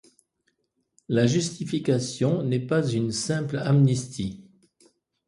[1.09, 4.43] La justification n'est pas une simple amnistie.